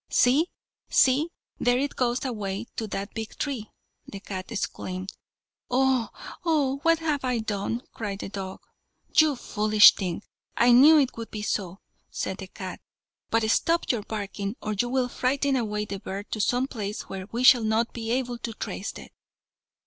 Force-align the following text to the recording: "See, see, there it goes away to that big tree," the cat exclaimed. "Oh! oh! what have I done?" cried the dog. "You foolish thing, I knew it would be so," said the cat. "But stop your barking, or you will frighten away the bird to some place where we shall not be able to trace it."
"See, 0.09 0.49
see, 0.89 1.29
there 1.59 1.77
it 1.77 1.95
goes 1.95 2.25
away 2.25 2.65
to 2.75 2.87
that 2.87 3.13
big 3.13 3.37
tree," 3.37 3.69
the 4.07 4.19
cat 4.19 4.51
exclaimed. 4.51 5.11
"Oh! 5.69 6.09
oh! 6.43 6.77
what 6.81 6.97
have 6.97 7.23
I 7.23 7.37
done?" 7.37 7.83
cried 7.93 8.17
the 8.17 8.29
dog. 8.29 8.61
"You 9.15 9.35
foolish 9.35 9.93
thing, 9.93 10.23
I 10.57 10.71
knew 10.71 10.97
it 10.97 11.15
would 11.17 11.29
be 11.29 11.43
so," 11.43 11.81
said 12.09 12.37
the 12.37 12.47
cat. 12.47 12.81
"But 13.29 13.47
stop 13.51 13.91
your 13.91 14.01
barking, 14.01 14.55
or 14.59 14.73
you 14.73 14.89
will 14.89 15.07
frighten 15.07 15.55
away 15.55 15.85
the 15.85 15.99
bird 15.99 16.31
to 16.31 16.41
some 16.41 16.65
place 16.67 17.03
where 17.03 17.27
we 17.31 17.43
shall 17.43 17.63
not 17.63 17.93
be 17.93 18.09
able 18.09 18.39
to 18.39 18.53
trace 18.53 18.93
it." 18.93 19.11